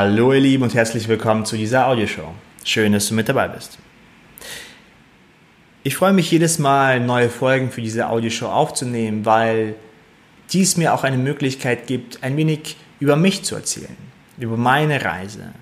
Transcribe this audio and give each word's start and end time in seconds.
Hallo 0.00 0.32
ihr 0.32 0.38
Lieben 0.38 0.62
und 0.62 0.74
herzlich 0.74 1.08
willkommen 1.08 1.44
zu 1.44 1.56
dieser 1.56 1.88
Audioshow. 1.88 2.32
Schön, 2.62 2.92
dass 2.92 3.08
du 3.08 3.14
mit 3.14 3.28
dabei 3.28 3.48
bist. 3.48 3.80
Ich 5.82 5.96
freue 5.96 6.12
mich 6.12 6.30
jedes 6.30 6.60
Mal, 6.60 7.00
neue 7.00 7.28
Folgen 7.28 7.72
für 7.72 7.80
diese 7.80 8.08
Audioshow 8.08 8.46
aufzunehmen, 8.46 9.26
weil 9.26 9.74
dies 10.52 10.76
mir 10.76 10.94
auch 10.94 11.02
eine 11.02 11.18
Möglichkeit 11.18 11.88
gibt, 11.88 12.22
ein 12.22 12.36
wenig 12.36 12.76
über 13.00 13.16
mich 13.16 13.42
zu 13.42 13.56
erzählen, 13.56 13.96
über 14.38 14.56
meine 14.56 15.04
Reise, 15.04 15.52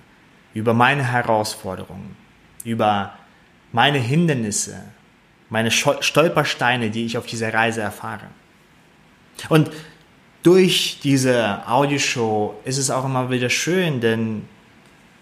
über 0.53 0.75
meine 0.75 1.11
Herausforderungen, 1.11 2.15
über 2.63 3.13
meine 3.71 3.97
Hindernisse, 3.97 4.83
meine 5.49 5.71
Stolpersteine, 5.71 6.91
die 6.91 7.07
ich 7.07 7.17
auf 7.17 7.25
dieser 7.25 7.55
Reise 7.55 7.81
erfahre. 7.81 8.27
Und 9.49 9.71
durch 10.47 10.99
diese 11.03 11.67
Audioshow 11.67 12.55
ist 12.63 12.77
es 12.77 12.89
auch 12.89 13.03
immer 13.03 13.29
wieder 13.29 13.49
schön, 13.49 13.99
denn 13.99 14.43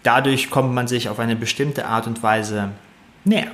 dadurch 0.04 0.50
kommt 0.50 0.72
man 0.72 0.86
sich 0.86 1.08
auf 1.08 1.18
eine 1.18 1.34
bestimmte 1.34 1.86
Art 1.86 2.06
und 2.06 2.22
Weise 2.22 2.70
näher. 3.24 3.50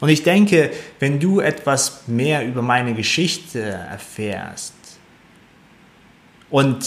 Und 0.00 0.08
ich 0.08 0.24
denke, 0.24 0.72
wenn 0.98 1.20
du 1.20 1.38
etwas 1.38 2.08
mehr 2.08 2.44
über 2.44 2.60
meine 2.60 2.94
Geschichte 2.94 3.60
erfährst 3.60 4.74
und 6.50 6.84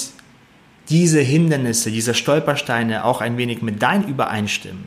diese 0.90 1.22
Hindernisse, 1.22 1.90
diese 1.90 2.14
Stolpersteine 2.14 3.06
auch 3.06 3.22
ein 3.22 3.38
wenig 3.38 3.62
mit 3.62 3.82
deinen 3.82 4.06
übereinstimmen, 4.06 4.84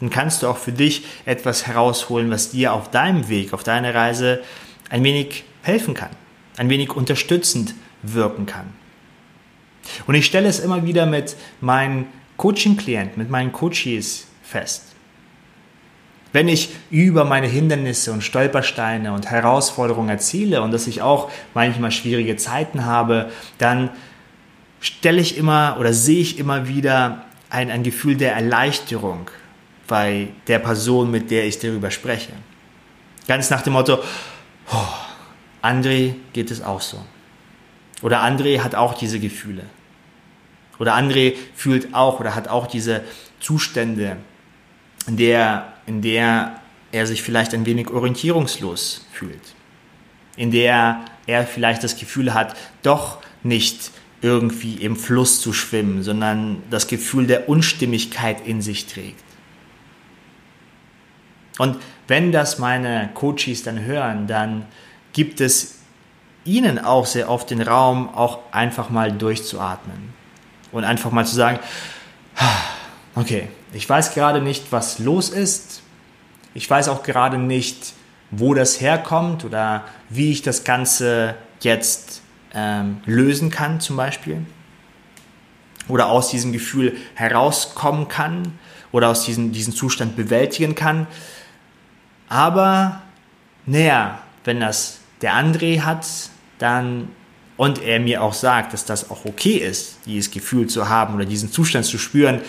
dann 0.00 0.08
kannst 0.08 0.42
du 0.42 0.46
auch 0.46 0.56
für 0.56 0.72
dich 0.72 1.04
etwas 1.26 1.66
herausholen, 1.66 2.30
was 2.30 2.52
dir 2.52 2.72
auf 2.72 2.90
deinem 2.90 3.28
Weg, 3.28 3.52
auf 3.52 3.62
deiner 3.62 3.94
Reise 3.94 4.40
ein 4.88 5.04
wenig 5.04 5.44
helfen 5.60 5.92
kann, 5.92 6.12
ein 6.56 6.70
wenig 6.70 6.96
unterstützend 6.96 7.74
wirken 8.02 8.46
kann. 8.46 8.72
Und 10.06 10.14
ich 10.14 10.26
stelle 10.26 10.48
es 10.48 10.60
immer 10.60 10.84
wieder 10.84 11.06
mit 11.06 11.36
meinen 11.60 12.06
Coaching-Klienten, 12.36 13.18
mit 13.18 13.30
meinen 13.30 13.52
Coaches 13.52 14.26
fest. 14.42 14.84
Wenn 16.32 16.48
ich 16.48 16.70
über 16.90 17.24
meine 17.24 17.46
Hindernisse 17.46 18.12
und 18.12 18.22
Stolpersteine 18.22 19.12
und 19.12 19.30
Herausforderungen 19.30 20.10
erzähle 20.10 20.60
und 20.60 20.72
dass 20.72 20.86
ich 20.86 21.00
auch 21.00 21.30
manchmal 21.54 21.90
schwierige 21.90 22.36
Zeiten 22.36 22.84
habe, 22.84 23.30
dann 23.56 23.90
stelle 24.80 25.20
ich 25.20 25.38
immer 25.38 25.76
oder 25.80 25.92
sehe 25.92 26.20
ich 26.20 26.38
immer 26.38 26.68
wieder 26.68 27.24
ein, 27.50 27.70
ein 27.70 27.82
Gefühl 27.82 28.16
der 28.16 28.34
Erleichterung 28.34 29.30
bei 29.86 30.28
der 30.46 30.58
Person, 30.58 31.10
mit 31.10 31.30
der 31.30 31.46
ich 31.46 31.58
darüber 31.58 31.90
spreche. 31.90 32.32
Ganz 33.26 33.48
nach 33.48 33.62
dem 33.62 33.72
Motto, 33.72 33.98
oh, 34.70 34.76
André 35.62 36.14
geht 36.34 36.50
es 36.50 36.62
auch 36.62 36.80
so. 36.80 36.98
Oder 38.02 38.22
André 38.22 38.60
hat 38.60 38.74
auch 38.74 38.94
diese 38.94 39.18
Gefühle. 39.18 39.64
Oder 40.78 40.96
André 40.96 41.34
fühlt 41.54 41.94
auch 41.94 42.20
oder 42.20 42.34
hat 42.34 42.48
auch 42.48 42.66
diese 42.66 43.02
Zustände, 43.40 44.16
in 45.06 45.16
der, 45.16 45.72
in 45.86 46.02
der 46.02 46.60
er 46.92 47.06
sich 47.06 47.22
vielleicht 47.22 47.54
ein 47.54 47.66
wenig 47.66 47.90
orientierungslos 47.90 49.06
fühlt. 49.12 49.54
In 50.36 50.50
der 50.50 51.04
er 51.26 51.46
vielleicht 51.46 51.82
das 51.82 51.96
Gefühl 51.96 52.34
hat, 52.34 52.56
doch 52.82 53.18
nicht 53.42 53.90
irgendwie 54.22 54.74
im 54.74 54.96
Fluss 54.96 55.40
zu 55.40 55.52
schwimmen, 55.52 56.02
sondern 56.02 56.62
das 56.70 56.86
Gefühl 56.86 57.26
der 57.26 57.48
Unstimmigkeit 57.48 58.46
in 58.46 58.62
sich 58.62 58.86
trägt. 58.86 59.22
Und 61.58 61.76
wenn 62.06 62.32
das 62.32 62.58
meine 62.58 63.10
Coaches 63.14 63.62
dann 63.62 63.84
hören, 63.84 64.26
dann 64.26 64.66
gibt 65.12 65.40
es 65.40 65.77
ihnen 66.48 66.78
auch 66.78 67.06
sehr 67.06 67.30
oft 67.30 67.50
den 67.50 67.62
Raum, 67.62 68.08
auch 68.14 68.38
einfach 68.50 68.90
mal 68.90 69.12
durchzuatmen. 69.12 70.14
Und 70.72 70.84
einfach 70.84 71.10
mal 71.10 71.24
zu 71.24 71.34
sagen, 71.34 71.58
okay, 73.14 73.48
ich 73.72 73.88
weiß 73.88 74.14
gerade 74.14 74.40
nicht, 74.40 74.72
was 74.72 74.98
los 74.98 75.28
ist. 75.28 75.82
Ich 76.54 76.68
weiß 76.68 76.88
auch 76.88 77.02
gerade 77.02 77.38
nicht, 77.38 77.92
wo 78.30 78.54
das 78.54 78.80
herkommt 78.80 79.44
oder 79.44 79.84
wie 80.08 80.32
ich 80.32 80.42
das 80.42 80.64
Ganze 80.64 81.34
jetzt 81.60 82.22
ähm, 82.54 83.00
lösen 83.04 83.50
kann 83.50 83.80
zum 83.80 83.96
Beispiel. 83.96 84.44
Oder 85.88 86.08
aus 86.08 86.30
diesem 86.30 86.52
Gefühl 86.52 86.96
herauskommen 87.14 88.08
kann 88.08 88.58
oder 88.92 89.08
aus 89.08 89.24
diesem, 89.24 89.52
diesem 89.52 89.74
Zustand 89.74 90.16
bewältigen 90.16 90.74
kann. 90.74 91.06
Aber 92.28 93.02
naja, 93.64 94.18
wenn 94.44 94.60
das 94.60 95.00
der 95.22 95.34
André 95.34 95.80
hat, 95.82 96.06
dann 96.58 97.08
und 97.56 97.82
er 97.82 97.98
mir 97.98 98.22
auch 98.22 98.34
sagt, 98.34 98.72
dass 98.72 98.84
das 98.84 99.10
auch 99.10 99.24
okay 99.24 99.56
ist, 99.56 99.98
dieses 100.06 100.30
Gefühl 100.30 100.68
zu 100.68 100.88
haben 100.88 101.14
oder 101.14 101.24
diesen 101.24 101.50
Zustand 101.50 101.84
zu 101.84 101.98
spüren, 101.98 102.40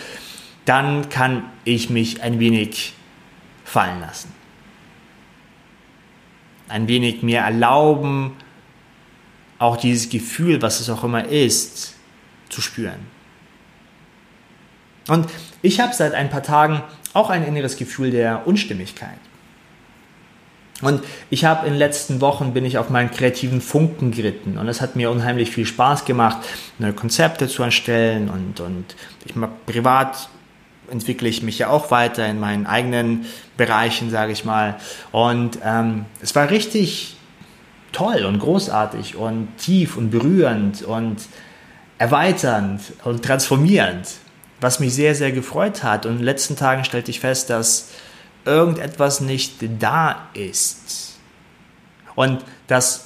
dann 0.66 1.10
kann 1.10 1.44
ich 1.66 1.90
mich 1.90 2.22
ein 2.22 2.40
wenig 2.40 2.94
fallen 3.64 4.00
lassen. 4.02 4.32
Ein 6.68 6.88
wenig 6.88 7.24
mir 7.24 7.40
erlauben, 7.40 8.34
auch 9.58 9.78
dieses 9.78 10.10
Gefühl, 10.10 10.62
was 10.62 10.80
es 10.80 10.90
auch 10.90 11.04
immer 11.04 11.26
ist, 11.26 11.96
zu 12.50 12.62
spüren. 12.62 13.00
Und 15.08 15.28
ich 15.64 15.80
habe 15.80 15.94
seit 15.94 16.14
ein 16.14 16.30
paar 16.30 16.44
Tagen 16.44 16.84
auch 17.14 17.32
ein 17.32 17.44
inneres 17.44 17.78
Gefühl 17.78 18.12
der 18.12 18.46
Unstimmigkeit. 18.46 19.18
Und 20.82 21.04
ich 21.30 21.46
habe 21.46 21.66
in 21.66 21.74
den 21.74 21.80
letzten 21.80 22.22
Wochen 22.22 22.54
bin 22.54 22.64
ich 22.64 22.78
auf 22.78 22.90
meinen 22.90 23.12
kreativen 23.12 23.60
Funken 23.60 24.12
geritten 24.12 24.58
und 24.58 24.68
es 24.70 24.80
hat 24.80 24.96
mir 24.96 25.12
unheimlich 25.12 25.52
viel 25.52 25.66
Spaß 25.66 26.06
gemacht, 26.06 26.38
neue 26.78 26.94
Konzepte 26.94 27.48
zu 27.48 27.64
erstellen 27.64 28.30
und, 28.30 28.62
und 28.62 28.96
ich 29.26 29.36
mag 29.36 29.66
privat 29.66 30.30
entwickle 30.90 31.30
ich 31.30 31.44
mich 31.44 31.60
ja 31.60 31.70
auch 31.70 31.92
weiter 31.92 32.26
in 32.28 32.40
meinen 32.40 32.66
eigenen 32.66 33.26
Bereichen, 33.58 34.10
sage 34.10 34.32
ich 34.32 34.46
mal. 34.46 34.78
Und 35.12 35.60
ähm, 35.64 36.06
es 36.22 36.36
war 36.36 36.50
richtig 36.50 37.16
toll 37.92 38.26
und 38.26 38.40
großartig 38.40 39.16
und 39.16 39.50
tief 39.58 39.98
und 39.98 40.10
berührend 40.10 40.84
und 40.84 41.18
erweiternd 41.98 42.82
und 43.04 43.24
transformierend, 43.24 44.08
was 44.62 44.80
mich 44.80 44.94
sehr, 44.94 45.16
sehr 45.16 45.32
gefreut 45.32 45.84
hat. 45.84 46.06
Und 46.06 46.14
in 46.14 46.18
den 46.20 46.26
letzten 46.26 46.56
Tagen 46.56 46.86
stellte 46.86 47.12
ich 47.12 47.20
fest, 47.20 47.50
dass 47.50 47.90
irgendetwas 48.50 49.22
nicht 49.22 49.56
da 49.80 50.30
ist. 50.34 51.18
Und 52.16 52.44
dass 52.68 53.06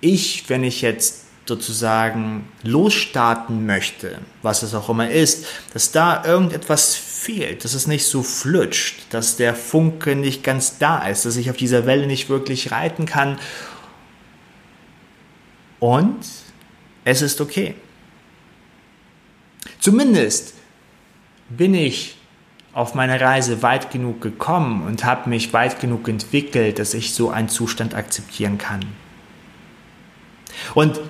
ich, 0.00 0.48
wenn 0.48 0.62
ich 0.62 0.82
jetzt 0.82 1.24
sozusagen 1.46 2.46
losstarten 2.62 3.64
möchte, 3.64 4.18
was 4.42 4.62
es 4.62 4.74
auch 4.74 4.90
immer 4.90 5.10
ist, 5.10 5.46
dass 5.72 5.90
da 5.90 6.22
irgendetwas 6.24 6.94
fehlt, 6.94 7.64
dass 7.64 7.72
es 7.72 7.86
nicht 7.86 8.04
so 8.04 8.22
flutscht, 8.22 9.06
dass 9.10 9.36
der 9.36 9.54
Funke 9.54 10.14
nicht 10.14 10.44
ganz 10.44 10.78
da 10.78 11.08
ist, 11.08 11.24
dass 11.24 11.36
ich 11.36 11.50
auf 11.50 11.56
dieser 11.56 11.86
Welle 11.86 12.06
nicht 12.06 12.28
wirklich 12.28 12.70
reiten 12.70 13.06
kann. 13.06 13.38
Und 15.80 16.18
es 17.04 17.22
ist 17.22 17.40
okay. 17.40 17.74
Zumindest 19.80 20.52
bin 21.48 21.74
ich 21.74 22.17
auf 22.78 22.94
meiner 22.94 23.20
Reise 23.20 23.62
weit 23.62 23.90
genug 23.90 24.20
gekommen 24.20 24.86
und 24.86 25.04
habe 25.04 25.28
mich 25.28 25.52
weit 25.52 25.80
genug 25.80 26.06
entwickelt, 26.08 26.78
dass 26.78 26.94
ich 26.94 27.12
so 27.12 27.28
einen 27.28 27.48
Zustand 27.48 27.92
akzeptieren 27.92 28.56
kann. 28.56 28.84
Und 30.74 31.00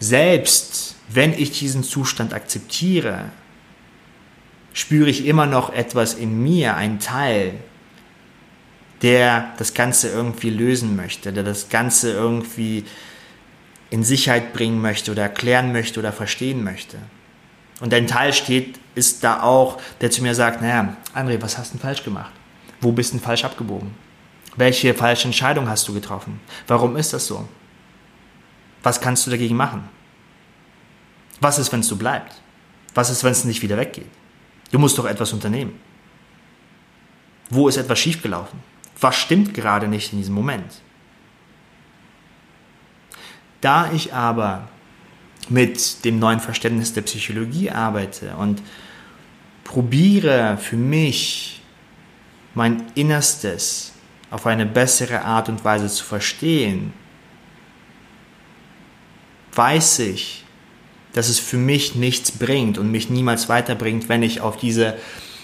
selbst 0.00 0.96
wenn 1.10 1.34
ich 1.34 1.50
diesen 1.50 1.82
Zustand 1.82 2.32
akzeptiere, 2.32 3.26
spüre 4.72 5.10
ich 5.10 5.26
immer 5.26 5.44
noch 5.44 5.70
etwas 5.70 6.14
in 6.14 6.42
mir, 6.42 6.76
einen 6.76 6.98
Teil, 6.98 7.54
der 9.02 9.52
das 9.58 9.74
Ganze 9.74 10.08
irgendwie 10.08 10.50
lösen 10.50 10.96
möchte, 10.96 11.34
der 11.34 11.44
das 11.44 11.68
Ganze 11.68 12.10
irgendwie 12.10 12.84
in 13.90 14.02
Sicherheit 14.02 14.54
bringen 14.54 14.80
möchte 14.80 15.12
oder 15.12 15.22
erklären 15.22 15.72
möchte 15.72 16.00
oder 16.00 16.12
verstehen 16.12 16.64
möchte. 16.64 16.96
Und 17.80 17.94
ein 17.94 18.06
Teil 18.06 18.32
steht, 18.32 18.78
ist 18.94 19.22
da 19.22 19.42
auch, 19.42 19.80
der 20.00 20.10
zu 20.10 20.22
mir 20.22 20.34
sagt, 20.34 20.60
naja, 20.60 20.96
André, 21.14 21.40
was 21.40 21.56
hast 21.56 21.72
du 21.72 21.76
denn 21.76 21.82
falsch 21.82 22.02
gemacht? 22.02 22.32
Wo 22.80 22.92
bist 22.92 23.12
du 23.12 23.18
denn 23.18 23.24
falsch 23.24 23.44
abgebogen? 23.44 23.94
Welche 24.56 24.94
falsche 24.94 25.26
Entscheidung 25.26 25.68
hast 25.68 25.86
du 25.86 25.94
getroffen? 25.94 26.40
Warum 26.66 26.96
ist 26.96 27.12
das 27.12 27.26
so? 27.26 27.48
Was 28.82 29.00
kannst 29.00 29.26
du 29.26 29.30
dagegen 29.30 29.56
machen? 29.56 29.88
Was 31.40 31.58
ist, 31.58 31.72
wenn 31.72 31.80
es 31.80 31.88
so 31.88 31.96
bleibt? 31.96 32.34
Was 32.94 33.10
ist, 33.10 33.22
wenn 33.22 33.30
es 33.30 33.44
nicht 33.44 33.62
wieder 33.62 33.76
weggeht? 33.76 34.10
Du 34.72 34.78
musst 34.78 34.98
doch 34.98 35.06
etwas 35.06 35.32
unternehmen. 35.32 35.78
Wo 37.50 37.68
ist 37.68 37.76
etwas 37.76 37.98
schiefgelaufen? 38.00 38.58
Was 39.00 39.16
stimmt 39.16 39.54
gerade 39.54 39.86
nicht 39.86 40.12
in 40.12 40.18
diesem 40.18 40.34
Moment? 40.34 40.82
Da 43.60 43.90
ich 43.92 44.12
aber 44.12 44.68
mit 45.50 46.04
dem 46.04 46.18
neuen 46.18 46.40
Verständnis 46.40 46.92
der 46.92 47.02
Psychologie 47.02 47.70
arbeite 47.70 48.36
und 48.36 48.62
probiere 49.64 50.58
für 50.58 50.76
mich 50.76 51.60
mein 52.54 52.84
Innerstes 52.94 53.92
auf 54.30 54.46
eine 54.46 54.66
bessere 54.66 55.22
Art 55.22 55.48
und 55.48 55.64
Weise 55.64 55.88
zu 55.88 56.04
verstehen, 56.04 56.92
weiß 59.52 60.00
ich, 60.00 60.44
dass 61.12 61.28
es 61.28 61.38
für 61.38 61.56
mich 61.56 61.94
nichts 61.94 62.32
bringt 62.32 62.78
und 62.78 62.90
mich 62.90 63.10
niemals 63.10 63.48
weiterbringt, 63.48 64.08
wenn 64.08 64.22
ich 64.22 64.40
auf 64.40 64.56
diese 64.56 64.96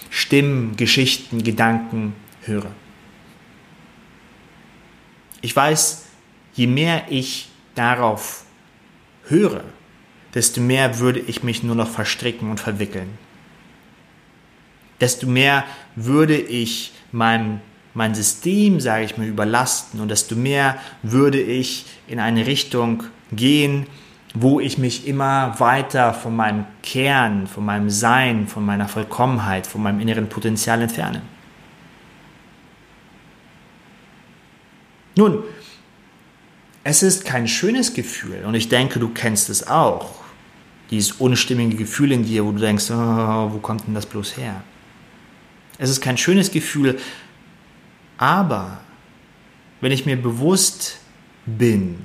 Stimmen, 0.09 0.77
Geschichten, 0.77 1.43
Gedanken 1.43 2.15
höre. 2.43 2.71
Ich 5.41 5.55
weiß, 5.55 6.05
je 6.53 6.67
mehr 6.67 7.05
ich 7.09 7.49
darauf 7.75 8.45
höre, 9.27 9.63
desto 10.35 10.61
mehr 10.61 10.99
würde 10.99 11.19
ich 11.19 11.43
mich 11.43 11.63
nur 11.63 11.75
noch 11.75 11.89
verstricken 11.89 12.51
und 12.51 12.59
verwickeln. 12.59 13.17
Desto 14.99 15.27
mehr 15.27 15.63
würde 15.95 16.37
ich 16.37 16.93
mein, 17.11 17.61
mein 17.93 18.13
System, 18.13 18.79
sage 18.79 19.05
ich 19.05 19.17
mal, 19.17 19.25
überlasten 19.25 20.01
und 20.01 20.09
desto 20.09 20.35
mehr 20.35 20.77
würde 21.01 21.41
ich 21.41 21.85
in 22.07 22.19
eine 22.19 22.45
Richtung 22.45 23.03
gehen, 23.31 23.87
wo 24.33 24.59
ich 24.59 24.77
mich 24.77 25.07
immer 25.07 25.57
weiter 25.59 26.13
von 26.13 26.35
meinem 26.35 26.65
Kern, 26.83 27.47
von 27.47 27.63
meinem 27.63 27.89
Sein, 27.89 28.47
von 28.47 28.65
meiner 28.65 28.89
Vollkommenheit, 28.89 29.65
von 29.65 29.81
meinem 29.81 30.01
inneren 30.01 30.27
Potenzial 30.27 30.81
entferne. 30.81 31.21
Nun, 35.15 35.43
es 36.83 37.01
ist 37.01 37.23
kein 37.23 37.47
schönes 37.47 37.93
Gefühl 37.93 38.43
und 38.45 38.53
ich 38.53 38.67
denke, 38.67 38.99
du 38.99 39.09
kennst 39.09 39.49
es 39.49 39.67
auch. 39.67 40.24
Dieses 40.91 41.13
unstimmige 41.13 41.75
Gefühl 41.75 42.11
in 42.11 42.23
dir, 42.23 42.45
wo 42.45 42.51
du 42.51 42.59
denkst, 42.59 42.91
oh, 42.91 43.51
wo 43.51 43.59
kommt 43.59 43.87
denn 43.87 43.93
das 43.93 44.05
bloß 44.05 44.37
her? 44.37 44.63
Es 45.77 45.89
ist 45.89 46.01
kein 46.01 46.17
schönes 46.17 46.51
Gefühl, 46.51 46.99
aber 48.17 48.79
wenn 49.81 49.91
ich 49.91 50.05
mir 50.05 50.15
bewusst 50.15 50.99
bin, 51.45 51.97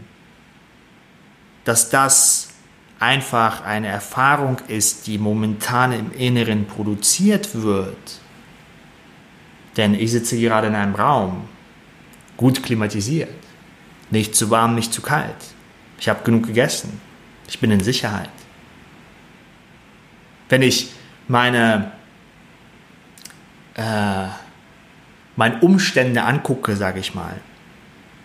dass 1.65 1.91
das 1.91 2.49
einfach 2.99 3.63
eine 3.65 3.89
Erfahrung 3.89 4.59
ist, 4.69 5.07
die 5.07 5.19
momentan 5.19 5.93
im 5.93 6.13
Inneren 6.13 6.67
produziert 6.67 7.55
wird, 7.55 8.21
denn 9.77 9.95
ich 9.95 10.11
sitze 10.11 10.39
gerade 10.39 10.67
in 10.67 10.75
einem 10.75 10.95
Raum, 10.95 11.45
gut 12.37 12.63
klimatisiert, 12.63 13.31
nicht 14.11 14.35
zu 14.35 14.51
warm, 14.51 14.75
nicht 14.75 14.93
zu 14.93 15.01
kalt. 15.01 15.37
Ich 15.99 16.09
habe 16.09 16.25
genug 16.25 16.47
gegessen. 16.47 17.01
Ich 17.49 17.59
bin 17.61 17.71
in 17.71 17.81
Sicherheit. 17.81 18.31
Wenn 20.51 20.63
ich 20.63 20.91
meine, 21.29 21.93
äh, 23.77 24.27
meine 25.37 25.61
Umstände 25.61 26.25
angucke, 26.25 26.77
sage 26.77 27.01
ich 27.01 27.15
mal, 27.15 27.35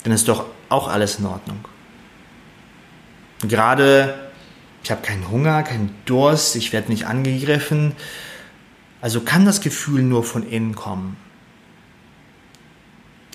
dann 0.03 0.11
ist 0.11 0.27
doch 0.27 0.47
auch 0.67 0.87
alles 0.89 1.19
in 1.19 1.27
Ordnung. 1.27 1.59
Gerade, 3.41 4.31
ich 4.83 4.91
habe 4.91 5.01
keinen 5.01 5.29
Hunger, 5.29 5.63
keinen 5.63 5.95
Durst, 6.05 6.55
ich 6.55 6.73
werde 6.73 6.91
nicht 6.91 7.05
angegriffen. 7.05 7.93
Also 9.01 9.21
kann 9.21 9.45
das 9.45 9.61
Gefühl 9.61 10.01
nur 10.01 10.23
von 10.23 10.47
innen 10.49 10.75
kommen. 10.75 11.17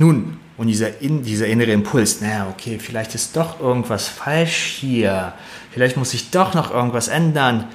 Nun, 0.00 0.38
und 0.56 0.66
dieser, 0.66 1.00
in, 1.00 1.22
dieser 1.22 1.46
innere 1.46 1.70
Impuls, 1.70 2.20
naja, 2.20 2.48
okay, 2.50 2.78
vielleicht 2.81 3.14
ist 3.14 3.37
doch 3.37 3.60
irgendwas 3.60 4.08
falsch 4.08 4.78
hier, 4.81 5.34
vielleicht 5.70 5.96
muss 5.96 6.12
ich 6.12 6.31
doch 6.31 6.54
noch 6.54 6.72
irgendwas 6.72 7.08
ändern, 7.08 7.66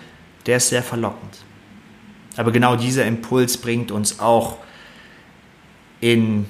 der 0.45 0.57
ist 0.57 0.69
sehr 0.69 0.83
verlockend. 0.83 1.37
Aber 2.37 2.51
genau 2.51 2.75
dieser 2.75 3.05
Impuls 3.05 3.57
bringt 3.57 3.91
uns 3.91 4.19
auch 4.19 4.57
in 6.01 6.45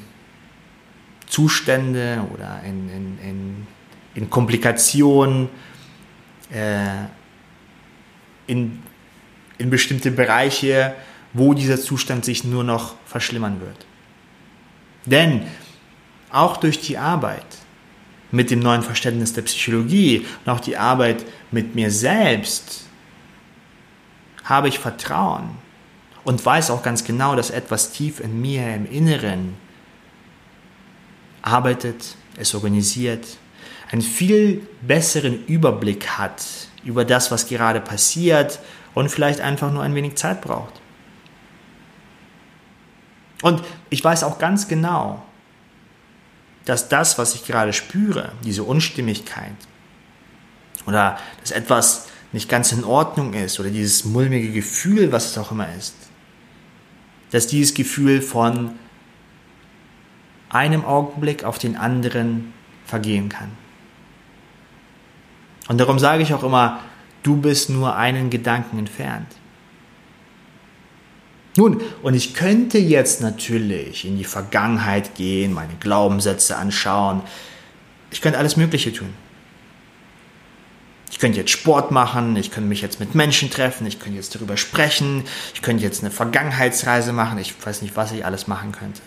Zustände 1.28 2.26
oder 2.34 2.62
in, 2.66 2.90
in, 2.90 3.20
in, 3.20 3.68
in 4.16 4.30
Komplikationen, 4.30 5.50
äh, 6.52 7.06
in, 8.48 8.82
in 9.58 9.70
bestimmte 9.70 10.12
Bereiche, 10.12 10.96
wo 11.34 11.54
dieser 11.54 11.80
Zustand 11.80 12.26
sich 12.26 12.44
nur 12.44 12.64
noch 12.64 12.96
verschlimmern 13.06 13.60
wird. 13.60 13.86
Denn 15.06 15.44
auch 16.32 16.58
durch 16.58 16.80
die 16.80 16.98
Arbeit 16.98 17.46
mit 18.32 18.52
dem 18.52 18.60
neuen 18.60 18.82
Verständnis 18.82 19.34
der 19.34 19.44
Psychologie 19.44 20.26
und 20.44 20.52
auch 20.52 20.60
die 20.60 20.78
Arbeit 20.78 21.26
mit 21.52 21.76
mir 21.76 21.92
selbst 21.92 22.85
habe 24.46 24.70
ich 24.70 24.80
Vertrauen 24.80 25.50
und 26.24 26.44
weiß 26.44 26.72
auch 26.72 26.84
ganz 26.84 27.04
genau, 27.04 27.36
dass 27.36 27.50
etwas 27.50 27.92
tief 27.92 28.20
in 28.20 28.42
mir 28.42 28.74
im 28.74 28.90
Inneren 28.90 29.56
arbeitet, 31.42 32.16
es 32.38 32.56
organisiert, 32.56 33.26
einen 33.92 34.02
viel 34.02 34.68
besseren 34.82 35.46
Überblick 35.46 36.08
hat 36.18 36.44
über 36.84 37.06
das, 37.06 37.32
was 37.32 37.48
gerade 37.48 37.80
passiert 37.80 38.60
und 38.94 39.10
vielleicht 39.10 39.42
einfach 39.42 39.72
nur 39.72 39.84
ein 39.84 39.96
wenig 39.96 40.16
Zeit 40.16 40.42
braucht. 40.42 40.74
Und 43.42 43.64
ich 43.90 44.04
weiß 44.04 44.24
auch 44.24 44.40
ganz 44.40 44.68
genau, 44.68 45.24
dass 46.66 46.90
das, 46.90 47.18
was 47.18 47.36
ich 47.36 47.46
gerade 47.46 47.74
spüre, 47.74 48.32
diese 48.44 48.64
Unstimmigkeit 48.64 49.54
oder 50.88 51.20
dass 51.42 51.52
etwas 51.52 52.08
nicht 52.36 52.50
ganz 52.50 52.74
in 52.74 52.84
Ordnung 52.84 53.34
ist 53.34 53.62
oder 53.62 53.70
dieses 53.70 54.04
mulmige 54.04 54.52
Gefühl, 54.52 55.14
was 55.14 55.32
es 55.32 55.38
auch 55.38 55.52
immer 55.52 55.74
ist, 55.74 55.96
dass 57.32 57.48
dieses 57.48 57.74
Gefühl 57.74 58.22
von 58.22 58.72
einem 60.50 60.84
Augenblick 60.84 61.46
auf 61.46 61.60
den 61.60 61.78
anderen 61.78 62.54
vergehen 62.86 63.30
kann. 63.30 63.52
Und 65.70 65.80
darum 65.80 65.98
sage 65.98 66.24
ich 66.24 66.34
auch 66.34 66.44
immer, 66.44 66.82
du 67.24 67.38
bist 67.38 67.70
nur 67.70 67.96
einen 67.96 68.30
Gedanken 68.30 68.80
entfernt. 68.80 69.28
Nun, 71.56 71.82
und 72.04 72.16
ich 72.16 72.34
könnte 72.34 72.78
jetzt 72.78 73.22
natürlich 73.22 74.04
in 74.04 74.18
die 74.18 74.26
Vergangenheit 74.26 75.16
gehen, 75.16 75.54
meine 75.54 75.76
Glaubenssätze 75.80 76.58
anschauen. 76.58 77.22
Ich 78.12 78.20
könnte 78.20 78.38
alles 78.38 78.58
Mögliche 78.58 78.92
tun. 78.92 79.14
Ich 81.16 81.20
könnte 81.20 81.38
jetzt 81.38 81.52
Sport 81.52 81.92
machen, 81.92 82.36
ich 82.36 82.52
könnte 82.52 82.68
mich 82.68 82.82
jetzt 82.82 83.00
mit 83.00 83.16
Menschen 83.16 83.50
treffen, 83.50 83.88
ich 83.88 84.02
könnte 84.02 84.18
jetzt 84.18 84.36
darüber 84.36 84.58
sprechen, 84.58 85.24
ich 85.54 85.62
könnte 85.62 85.82
jetzt 85.82 86.02
eine 86.02 86.12
Vergangenheitsreise 86.12 87.14
machen, 87.14 87.38
ich 87.38 87.56
weiß 87.66 87.84
nicht, 87.84 87.96
was 87.96 88.12
ich 88.12 88.26
alles 88.26 88.48
machen 88.48 88.74
könnte. 88.74 89.02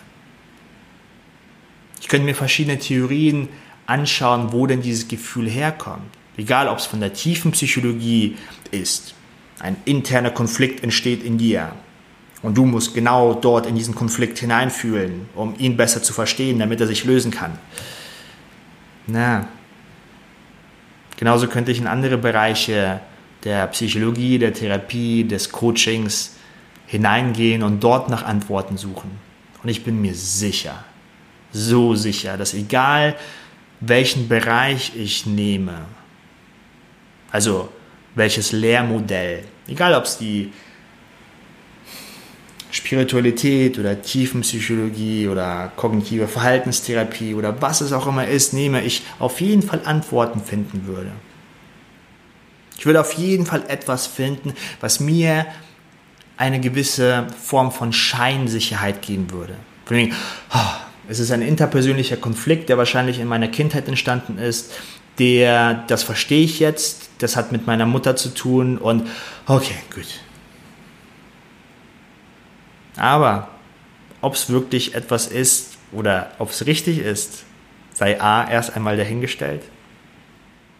Ich 2.01 2.07
könnte 2.07 2.25
mir 2.25 2.33
verschiedene 2.33 2.79
Theorien 2.79 3.47
anschauen, 3.85 4.51
wo 4.51 4.65
denn 4.65 4.81
dieses 4.81 5.07
Gefühl 5.07 5.47
herkommt. 5.47 6.09
Egal, 6.35 6.67
ob 6.67 6.79
es 6.79 6.87
von 6.87 6.99
der 6.99 7.13
tiefen 7.13 7.51
Psychologie 7.51 8.37
ist. 8.71 9.13
Ein 9.59 9.75
interner 9.85 10.31
Konflikt 10.31 10.83
entsteht 10.83 11.21
in 11.21 11.37
dir. 11.37 11.73
Und 12.41 12.57
du 12.57 12.65
musst 12.65 12.95
genau 12.95 13.35
dort 13.35 13.67
in 13.67 13.75
diesen 13.75 13.93
Konflikt 13.93 14.39
hineinfühlen, 14.39 15.29
um 15.35 15.53
ihn 15.59 15.77
besser 15.77 16.01
zu 16.01 16.13
verstehen, 16.13 16.57
damit 16.57 16.81
er 16.81 16.87
sich 16.87 17.03
lösen 17.03 17.29
kann. 17.29 17.59
Na, 19.05 19.47
genauso 21.19 21.47
könnte 21.47 21.71
ich 21.71 21.79
in 21.79 21.87
andere 21.87 22.17
Bereiche 22.17 23.01
der 23.43 23.67
Psychologie, 23.67 24.39
der 24.39 24.53
Therapie, 24.53 25.25
des 25.25 25.51
Coachings 25.51 26.37
hineingehen 26.87 27.61
und 27.61 27.83
dort 27.83 28.09
nach 28.09 28.23
Antworten 28.23 28.77
suchen. 28.77 29.11
Und 29.61 29.69
ich 29.69 29.83
bin 29.83 30.01
mir 30.01 30.15
sicher, 30.15 30.85
so 31.51 31.93
sicher, 31.93 32.37
dass 32.37 32.53
egal 32.53 33.15
welchen 33.81 34.29
Bereich 34.29 34.93
ich 34.95 35.25
nehme, 35.25 35.81
also 37.31 37.69
welches 38.15 38.53
Lehrmodell, 38.53 39.43
egal 39.67 39.93
ob 39.95 40.05
es 40.05 40.17
die 40.17 40.53
Spiritualität 42.71 43.79
oder 43.79 44.01
Tiefenpsychologie 44.01 45.27
oder 45.27 45.71
kognitive 45.75 46.27
Verhaltenstherapie 46.27 47.33
oder 47.33 47.61
was 47.61 47.81
es 47.81 47.93
auch 47.93 48.07
immer 48.07 48.27
ist, 48.27 48.53
nehme, 48.53 48.83
ich 48.83 49.03
auf 49.17 49.41
jeden 49.41 49.63
Fall 49.63 49.81
Antworten 49.85 50.41
finden 50.41 50.85
würde. 50.85 51.11
Ich 52.77 52.85
würde 52.85 53.01
auf 53.01 53.13
jeden 53.13 53.45
Fall 53.45 53.63
etwas 53.67 54.07
finden, 54.07 54.53
was 54.79 54.99
mir 54.99 55.45
eine 56.37 56.59
gewisse 56.59 57.27
Form 57.41 57.71
von 57.71 57.91
Scheinsicherheit 57.91 59.01
geben 59.01 59.31
würde. 59.31 59.55
Es 61.09 61.19
ist 61.19 61.31
ein 61.31 61.41
interpersönlicher 61.41 62.17
Konflikt, 62.17 62.69
der 62.69 62.77
wahrscheinlich 62.77 63.19
in 63.19 63.27
meiner 63.27 63.47
Kindheit 63.47 63.87
entstanden 63.87 64.37
ist 64.37 64.71
der, 65.19 65.83
das 65.87 66.03
verstehe 66.03 66.43
ich 66.43 66.59
jetzt, 66.59 67.09
das 67.19 67.35
hat 67.35 67.51
mit 67.51 67.67
meiner 67.67 67.85
Mutter 67.85 68.15
zu 68.15 68.29
tun 68.29 68.77
und 68.77 69.07
okay, 69.45 69.75
gut. 69.93 70.05
Aber 72.99 73.47
ob 74.21 74.35
es 74.35 74.49
wirklich 74.49 74.95
etwas 74.95 75.27
ist 75.27 75.77
oder 75.91 76.31
ob 76.37 76.51
es 76.51 76.65
richtig 76.65 76.99
ist, 76.99 77.43
sei 77.93 78.21
A 78.21 78.49
erst 78.49 78.75
einmal 78.75 78.97
dahingestellt. 78.97 79.63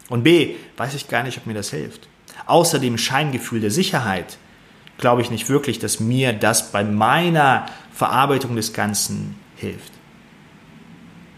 Und 0.09 0.23
B, 0.23 0.55
weiß 0.77 0.95
ich 0.95 1.07
gar 1.07 1.23
nicht, 1.23 1.38
ob 1.38 1.45
mir 1.45 1.53
das 1.53 1.69
hilft. 1.69 2.07
Außer 2.45 2.79
dem 2.79 2.97
Scheingefühl 2.97 3.61
der 3.61 3.71
Sicherheit 3.71 4.38
glaube 4.97 5.21
ich 5.21 5.31
nicht 5.31 5.49
wirklich, 5.49 5.79
dass 5.79 5.99
mir 5.99 6.33
das 6.33 6.71
bei 6.71 6.83
meiner 6.83 7.65
Verarbeitung 7.93 8.55
des 8.55 8.73
Ganzen 8.73 9.35
hilft. 9.55 9.93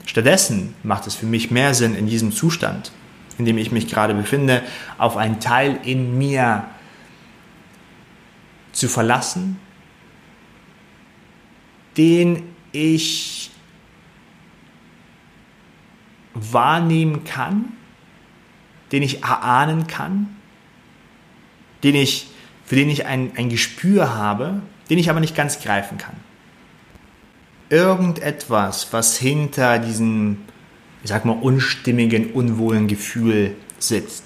Stattdessen 0.05 0.73
macht 0.83 1.05
es 1.07 1.15
für 1.15 1.25
mich 1.25 1.51
mehr 1.51 1.73
Sinn, 1.73 1.95
in 1.95 2.07
diesem 2.07 2.31
Zustand 2.31 2.91
in 3.41 3.45
dem 3.45 3.57
ich 3.57 3.71
mich 3.71 3.87
gerade 3.87 4.13
befinde, 4.13 4.61
auf 4.97 5.17
einen 5.17 5.39
Teil 5.39 5.79
in 5.83 6.17
mir 6.17 6.65
zu 8.71 8.87
verlassen, 8.87 9.59
den 11.97 12.43
ich 12.71 13.51
wahrnehmen 16.33 17.23
kann, 17.23 17.73
den 18.91 19.03
ich 19.03 19.23
erahnen 19.23 19.87
kann, 19.87 20.35
den 21.83 21.95
ich, 21.95 22.27
für 22.65 22.75
den 22.75 22.89
ich 22.89 23.05
ein, 23.05 23.31
ein 23.35 23.49
Gespür 23.49 24.13
habe, 24.13 24.61
den 24.89 24.97
ich 24.97 25.09
aber 25.09 25.19
nicht 25.19 25.35
ganz 25.35 25.61
greifen 25.61 25.97
kann. 25.97 26.15
Irgendetwas, 27.69 28.91
was 28.91 29.17
hinter 29.17 29.79
diesem, 29.79 30.39
ich 31.03 31.09
sag 31.09 31.25
mal, 31.25 31.37
unstimmigen, 31.39 32.31
unwohlen 32.31 32.87
Gefühl 32.87 33.55
sitzt. 33.79 34.25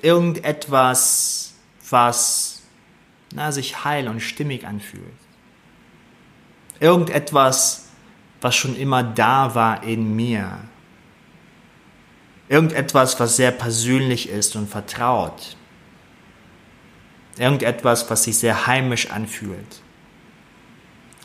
Irgendetwas, 0.00 1.54
was 1.90 2.62
na, 3.34 3.52
sich 3.52 3.84
heil 3.84 4.08
und 4.08 4.20
stimmig 4.20 4.66
anfühlt. 4.66 5.04
Irgendetwas, 6.80 7.88
was 8.40 8.54
schon 8.54 8.76
immer 8.76 9.02
da 9.02 9.54
war 9.54 9.82
in 9.82 10.14
mir. 10.14 10.58
Irgendetwas, 12.48 13.18
was 13.20 13.36
sehr 13.36 13.50
persönlich 13.50 14.28
ist 14.28 14.56
und 14.56 14.70
vertraut. 14.70 15.56
Irgendetwas, 17.36 18.08
was 18.10 18.24
sich 18.24 18.38
sehr 18.38 18.66
heimisch 18.66 19.10
anfühlt. 19.10 19.82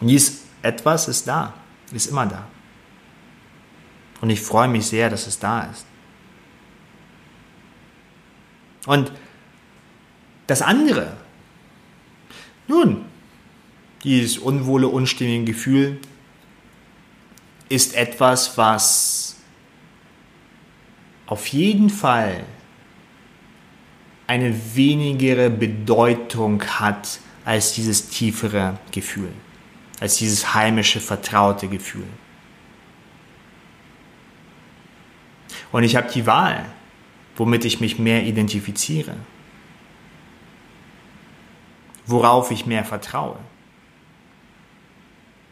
Und 0.01 0.07
dies 0.07 0.43
etwas 0.62 1.07
ist 1.07 1.27
da, 1.27 1.53
ist 1.91 2.07
immer 2.07 2.25
da. 2.25 2.48
Und 4.22 4.29
ich 4.29 4.41
freue 4.41 4.67
mich 4.67 4.88
sehr, 4.88 5.10
dass 5.10 5.27
es 5.27 5.39
da 5.39 5.63
ist. 5.63 5.86
Und 8.86 9.12
das 10.48 10.62
andere, 10.62 11.15
nun, 12.67 13.05
dieses 14.03 14.38
unwohle, 14.38 14.88
unstimmige 14.88 15.45
Gefühl 15.45 16.00
ist 17.69 17.95
etwas, 17.95 18.57
was 18.57 19.38
auf 21.25 21.48
jeden 21.48 21.89
Fall 21.89 22.43
eine 24.27 24.75
wenigere 24.75 25.50
Bedeutung 25.50 26.63
hat 26.63 27.19
als 27.45 27.74
dieses 27.74 28.10
tiefere 28.10 28.79
Gefühl, 28.91 29.31
als 30.00 30.17
dieses 30.17 30.53
heimische, 30.53 31.00
vertraute 31.00 31.67
Gefühl. 31.67 32.07
Und 35.72 35.83
ich 35.83 35.95
habe 35.95 36.12
die 36.12 36.25
Wahl, 36.25 36.65
womit 37.36 37.65
ich 37.65 37.79
mich 37.79 37.98
mehr 38.00 38.24
identifiziere, 38.24 39.15
worauf 42.05 42.51
ich 42.51 42.65
mehr 42.65 42.86
vertraue. 42.86 43.38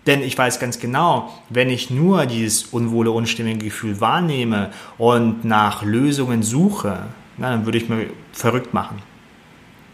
Denn 0.07 0.23
ich 0.23 0.35
weiß 0.35 0.59
ganz 0.59 0.79
genau, 0.79 1.31
wenn 1.49 1.69
ich 1.69 1.91
nur 1.91 2.25
dieses 2.25 2.65
unwohle, 2.65 3.11
unstimmige 3.11 3.65
Gefühl 3.65 4.01
wahrnehme 4.01 4.71
und 4.97 5.45
nach 5.45 5.83
Lösungen 5.83 6.41
suche, 6.41 7.03
na, 7.37 7.51
dann 7.51 7.65
würde 7.65 7.77
ich 7.77 7.87
mir 7.87 8.07
verrückt 8.33 8.73
machen. 8.73 9.01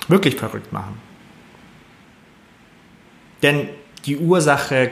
Wirklich 0.07 0.35
verrückt 0.35 0.71
machen. 0.71 0.97
Denn 3.43 3.69
die 4.05 4.17
Ursache, 4.17 4.91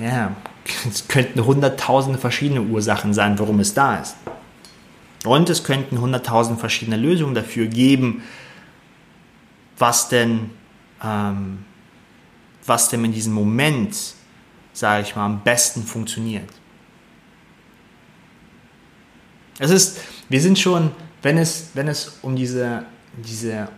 ja, 0.00 0.34
es 0.88 1.06
könnten 1.06 1.44
hunderttausende 1.44 2.18
verschiedene 2.18 2.62
Ursachen 2.62 3.14
sein, 3.14 3.38
warum 3.38 3.60
es 3.60 3.72
da 3.72 3.96
ist. 3.96 4.16
Und 5.24 5.48
es 5.50 5.64
könnten 5.64 6.00
hunderttausend 6.00 6.58
verschiedene 6.58 6.96
Lösungen 6.96 7.34
dafür 7.34 7.66
geben, 7.66 8.22
was 9.78 10.08
denn, 10.08 10.50
ähm, 11.04 11.64
was 12.66 12.88
denn 12.88 13.04
in 13.04 13.12
diesem 13.12 13.32
Moment 13.32 13.96
sage 14.72 15.02
ich 15.02 15.16
mal, 15.16 15.26
am 15.26 15.42
besten 15.42 15.82
funktioniert. 15.82 16.48
Es 19.58 19.70
ist, 19.70 20.00
wir 20.28 20.40
sind 20.40 20.58
schon, 20.58 20.90
wenn 21.22 21.36
es, 21.36 21.70
wenn 21.74 21.88
es 21.88 22.18
um 22.22 22.34
diese, 22.34 22.86
diese 23.16 23.68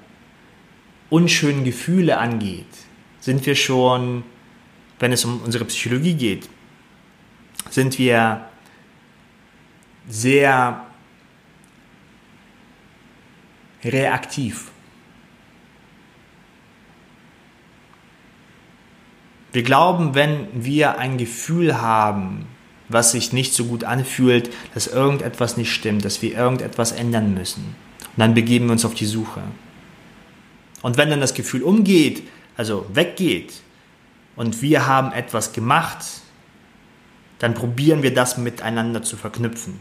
unschönen 1.10 1.64
Gefühle 1.64 2.18
angeht, 2.18 2.66
sind 3.20 3.44
wir 3.44 3.54
schon, 3.54 4.24
wenn 4.98 5.12
es 5.12 5.24
um 5.24 5.40
unsere 5.42 5.64
Psychologie 5.64 6.14
geht, 6.14 6.48
sind 7.70 7.98
wir 7.98 8.48
sehr 10.08 10.86
reaktiv. 13.84 14.70
Wir 19.52 19.62
glauben, 19.62 20.14
wenn 20.14 20.48
wir 20.52 20.98
ein 20.98 21.18
Gefühl 21.18 21.80
haben, 21.80 22.46
was 22.88 23.12
sich 23.12 23.32
nicht 23.32 23.54
so 23.54 23.66
gut 23.66 23.84
anfühlt, 23.84 24.50
dass 24.74 24.86
irgendetwas 24.86 25.56
nicht 25.56 25.72
stimmt, 25.72 26.04
dass 26.04 26.22
wir 26.22 26.36
irgendetwas 26.36 26.92
ändern 26.92 27.34
müssen. 27.34 27.74
Und 28.00 28.18
dann 28.18 28.34
begeben 28.34 28.66
wir 28.66 28.72
uns 28.72 28.84
auf 28.84 28.94
die 28.94 29.06
Suche. 29.06 29.42
Und 30.82 30.96
wenn 30.96 31.10
dann 31.10 31.20
das 31.20 31.34
Gefühl 31.34 31.62
umgeht, 31.62 32.22
also 32.56 32.86
weggeht, 32.92 33.54
und 34.34 34.62
wir 34.62 34.86
haben 34.86 35.12
etwas 35.12 35.52
gemacht, 35.52 36.04
dann 37.38 37.54
probieren 37.54 38.02
wir 38.02 38.14
das 38.14 38.38
miteinander 38.38 39.02
zu 39.02 39.16
verknüpfen. 39.16 39.78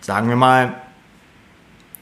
Sagen 0.00 0.28
wir 0.28 0.36
mal, 0.36 0.80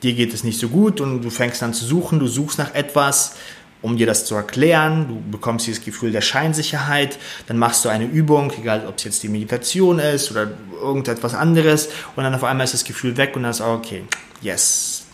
dir 0.02 0.12
geht 0.14 0.35
es 0.35 0.45
nicht 0.45 0.59
so 0.59 0.68
gut 0.68 1.00
und 1.00 1.23
du 1.23 1.30
fängst 1.30 1.62
an 1.62 1.73
zu 1.73 1.85
suchen, 1.85 2.18
du 2.18 2.26
suchst 2.26 2.59
nach 2.59 2.75
etwas, 2.75 3.37
um 3.82 3.97
dir 3.97 4.06
das 4.06 4.25
zu 4.25 4.35
erklären. 4.35 5.06
Du 5.08 5.30
bekommst 5.30 5.66
dieses 5.66 5.85
Gefühl 5.85 6.11
der 6.11 6.20
Scheinsicherheit. 6.20 7.18
Dann 7.47 7.58
machst 7.58 7.85
du 7.85 7.88
eine 7.88 8.04
Übung, 8.04 8.52
egal 8.58 8.87
ob 8.87 8.99
es 8.99 9.04
jetzt 9.04 9.23
die 9.23 9.28
Meditation 9.28 9.99
ist 9.99 10.30
oder 10.30 10.50
irgendetwas 10.80 11.35
anderes. 11.35 11.88
Und 12.16 12.25
dann 12.25 12.35
auf 12.35 12.44
einmal 12.44 12.64
ist 12.64 12.75
das 12.75 12.85
Gefühl 12.85 13.16
weg 13.16 13.37
und 13.37 13.42
dann 13.42 13.50
ist 13.50 13.61
auch 13.61 13.78
okay, 13.78 14.04
yes. 14.40 15.06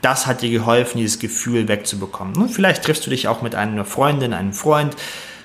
Das 0.00 0.26
hat 0.26 0.42
dir 0.42 0.50
geholfen, 0.50 0.98
dieses 0.98 1.20
Gefühl 1.20 1.68
wegzubekommen. 1.68 2.34
Und 2.36 2.48
vielleicht 2.48 2.82
triffst 2.82 3.06
du 3.06 3.10
dich 3.10 3.28
auch 3.28 3.42
mit 3.42 3.54
einer 3.54 3.84
Freundin, 3.84 4.32
einem 4.32 4.52
Freund. 4.52 4.96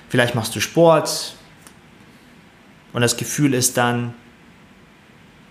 Vielleicht 0.08 0.34
machst 0.34 0.56
du 0.56 0.60
Sport. 0.60 1.36
Und 2.92 3.02
das 3.02 3.16
Gefühl 3.16 3.54
ist 3.54 3.76
dann 3.76 4.14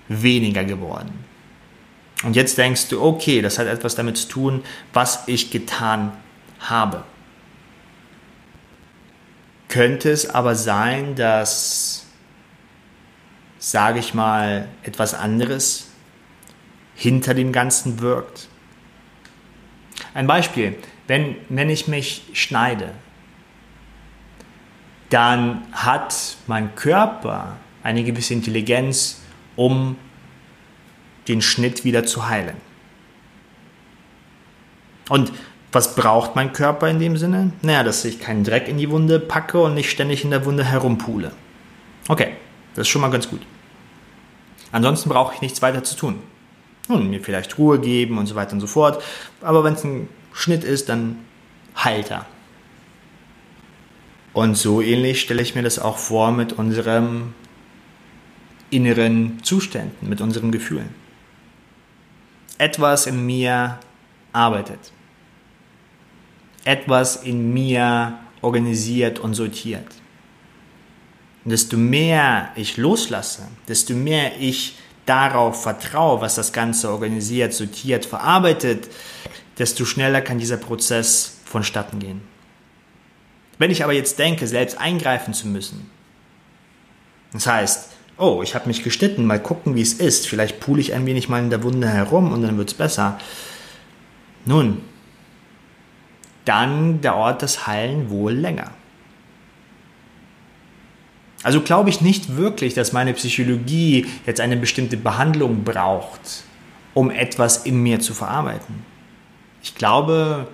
weniger 0.09 0.65
geworden. 0.65 1.26
Und 2.23 2.35
jetzt 2.35 2.57
denkst 2.57 2.89
du, 2.89 3.01
okay, 3.01 3.41
das 3.41 3.59
hat 3.59 3.67
etwas 3.67 3.95
damit 3.95 4.17
zu 4.17 4.27
tun, 4.27 4.63
was 4.93 5.27
ich 5.27 5.51
getan 5.51 6.13
habe. 6.59 7.03
Könnte 9.67 10.09
es 10.09 10.29
aber 10.29 10.55
sein, 10.55 11.15
dass, 11.15 12.05
sage 13.59 13.99
ich 13.99 14.13
mal, 14.13 14.67
etwas 14.83 15.13
anderes 15.13 15.89
hinter 16.95 17.33
dem 17.33 17.51
Ganzen 17.51 17.99
wirkt? 17.99 18.47
Ein 20.13 20.25
Beispiel, 20.25 20.75
wenn, 21.05 21.35
wenn 21.49 21.69
ich 21.69 21.87
mich 21.87 22.23
schneide, 22.33 22.93
dann 25.09 25.63
hat 25.71 26.37
mein 26.47 26.75
Körper 26.75 27.57
eine 27.83 28.03
gewisse 28.03 28.33
Intelligenz, 28.33 29.21
um 29.55 29.97
den 31.27 31.41
Schnitt 31.41 31.83
wieder 31.83 32.05
zu 32.05 32.27
heilen. 32.27 32.57
Und 35.09 35.31
was 35.71 35.95
braucht 35.95 36.35
mein 36.35 36.53
Körper 36.53 36.89
in 36.89 36.99
dem 36.99 37.17
Sinne? 37.17 37.51
Naja, 37.61 37.83
dass 37.83 38.05
ich 38.05 38.19
keinen 38.19 38.43
Dreck 38.43 38.67
in 38.67 38.77
die 38.77 38.89
Wunde 38.89 39.19
packe 39.19 39.59
und 39.61 39.73
nicht 39.73 39.89
ständig 39.89 40.23
in 40.23 40.31
der 40.31 40.45
Wunde 40.45 40.63
herumpule. 40.63 41.31
Okay, 42.07 42.35
das 42.73 42.83
ist 42.83 42.87
schon 42.87 43.01
mal 43.01 43.11
ganz 43.11 43.29
gut. 43.29 43.41
Ansonsten 44.71 45.09
brauche 45.09 45.33
ich 45.35 45.41
nichts 45.41 45.61
weiter 45.61 45.83
zu 45.83 45.95
tun. 45.95 46.19
Nun, 46.87 47.09
mir 47.09 47.21
vielleicht 47.21 47.57
Ruhe 47.57 47.79
geben 47.79 48.17
und 48.17 48.27
so 48.27 48.35
weiter 48.35 48.53
und 48.53 48.61
so 48.61 48.67
fort. 48.67 49.03
Aber 49.41 49.63
wenn 49.63 49.73
es 49.73 49.83
ein 49.83 50.07
Schnitt 50.33 50.63
ist, 50.63 50.87
dann 50.89 51.17
heilt 51.77 52.11
er. 52.11 52.25
Und 54.33 54.55
so 54.55 54.81
ähnlich 54.81 55.21
stelle 55.21 55.41
ich 55.41 55.55
mir 55.55 55.63
das 55.63 55.79
auch 55.79 55.97
vor 55.97 56.31
mit 56.31 56.53
unserem 56.53 57.33
inneren 58.69 59.43
Zuständen, 59.43 60.07
mit 60.07 60.21
unseren 60.21 60.51
Gefühlen 60.51 61.06
etwas 62.57 63.07
in 63.07 63.25
mir 63.25 63.79
arbeitet. 64.33 64.91
Etwas 66.63 67.17
in 67.17 67.53
mir 67.53 68.19
organisiert 68.41 69.19
und 69.19 69.33
sortiert. 69.33 69.87
Und 71.43 71.51
desto 71.51 71.77
mehr 71.77 72.51
ich 72.55 72.77
loslasse, 72.77 73.47
desto 73.67 73.93
mehr 73.93 74.37
ich 74.39 74.77
darauf 75.05 75.63
vertraue, 75.63 76.19
was 76.21 76.35
das 76.35 76.51
Ganze 76.51 76.91
organisiert, 76.91 77.53
sortiert, 77.53 78.05
verarbeitet, 78.05 78.89
desto 79.57 79.85
schneller 79.85 80.21
kann 80.21 80.39
dieser 80.39 80.57
Prozess 80.57 81.37
vonstatten 81.45 81.99
gehen. 81.99 82.21
Wenn 83.57 83.71
ich 83.71 83.83
aber 83.83 83.93
jetzt 83.93 84.19
denke, 84.19 84.45
selbst 84.45 84.77
eingreifen 84.77 85.33
zu 85.33 85.47
müssen, 85.47 85.89
das 87.31 87.47
heißt, 87.47 87.96
oh, 88.17 88.41
ich 88.43 88.55
habe 88.55 88.67
mich 88.67 88.83
geschnitten, 88.83 89.25
mal 89.25 89.41
gucken, 89.41 89.75
wie 89.75 89.81
es 89.81 89.93
ist. 89.93 90.27
Vielleicht 90.27 90.59
pule 90.59 90.81
ich 90.81 90.93
ein 90.93 91.05
wenig 91.05 91.29
mal 91.29 91.41
in 91.41 91.49
der 91.49 91.63
Wunde 91.63 91.87
herum 91.87 92.31
und 92.31 92.41
dann 92.41 92.57
wird 92.57 92.69
es 92.69 92.75
besser. 92.75 93.19
Nun, 94.45 94.81
dann 96.45 97.01
dauert 97.01 97.41
das 97.41 97.67
Heilen 97.67 98.09
wohl 98.09 98.33
länger. 98.33 98.71
Also 101.43 101.61
glaube 101.61 101.89
ich 101.89 102.01
nicht 102.01 102.35
wirklich, 102.35 102.73
dass 102.73 102.93
meine 102.93 103.13
Psychologie 103.13 104.07
jetzt 104.25 104.41
eine 104.41 104.57
bestimmte 104.57 104.97
Behandlung 104.97 105.63
braucht, 105.63 106.43
um 106.93 107.11
etwas 107.11 107.65
in 107.65 107.83
mir 107.83 107.99
zu 107.99 108.13
verarbeiten. 108.13 108.85
Ich 109.61 109.75
glaube, 109.75 110.47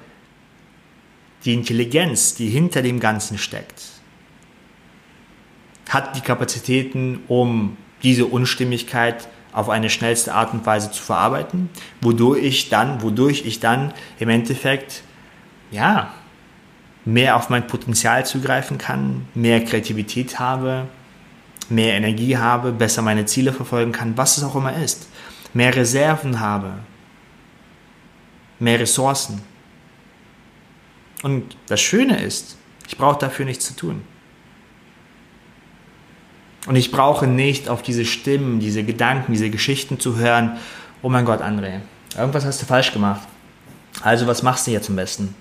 die 1.45 1.53
Intelligenz, 1.53 2.35
die 2.35 2.49
hinter 2.49 2.81
dem 2.81 2.99
Ganzen 2.99 3.37
steckt, 3.37 3.92
hat 5.89 6.15
die 6.15 6.21
Kapazitäten, 6.21 7.19
um 7.27 7.77
diese 8.03 8.25
Unstimmigkeit 8.25 9.27
auf 9.51 9.69
eine 9.69 9.89
schnellste 9.89 10.33
Art 10.33 10.53
und 10.53 10.65
Weise 10.65 10.91
zu 10.91 11.03
verarbeiten, 11.03 11.69
wodurch 12.01 12.43
ich 12.43 12.69
dann, 12.69 13.01
wodurch 13.01 13.45
ich 13.45 13.59
dann 13.59 13.93
im 14.19 14.29
Endeffekt 14.29 15.03
ja 15.71 16.11
mehr 17.05 17.35
auf 17.35 17.49
mein 17.49 17.67
Potenzial 17.67 18.25
zugreifen 18.25 18.77
kann, 18.77 19.27
mehr 19.35 19.63
Kreativität 19.63 20.39
habe, 20.39 20.87
mehr 21.69 21.95
Energie 21.95 22.37
habe, 22.37 22.71
besser 22.71 23.01
meine 23.01 23.25
Ziele 23.25 23.53
verfolgen 23.53 23.91
kann, 23.91 24.17
was 24.17 24.37
es 24.37 24.43
auch 24.43 24.55
immer 24.55 24.75
ist, 24.75 25.07
mehr 25.53 25.75
Reserven 25.75 26.39
habe, 26.39 26.73
mehr 28.59 28.79
Ressourcen. 28.79 29.41
Und 31.21 31.55
das 31.67 31.81
Schöne 31.81 32.21
ist, 32.21 32.57
ich 32.87 32.97
brauche 32.97 33.19
dafür 33.19 33.45
nichts 33.45 33.65
zu 33.65 33.75
tun. 33.75 34.01
Und 36.65 36.75
ich 36.75 36.91
brauche 36.91 37.27
nicht 37.27 37.67
auf 37.67 37.81
diese 37.81 38.05
Stimmen, 38.05 38.59
diese 38.59 38.83
Gedanken, 38.83 39.33
diese 39.33 39.49
Geschichten 39.49 39.99
zu 39.99 40.17
hören, 40.17 40.57
oh 41.01 41.09
mein 41.09 41.25
Gott, 41.25 41.41
André, 41.41 41.81
irgendwas 42.17 42.45
hast 42.45 42.61
du 42.61 42.65
falsch 42.65 42.93
gemacht. 42.93 43.27
Also 44.01 44.27
was 44.27 44.43
machst 44.43 44.67
du 44.67 44.71
jetzt 44.71 44.89
am 44.89 44.95
besten? 44.95 45.35